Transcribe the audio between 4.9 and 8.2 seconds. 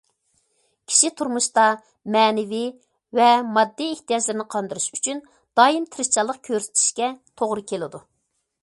ئۈچۈن دائىم تىرىشچانلىق كۆرسىتىشىگە توغرا كېلىدۇ.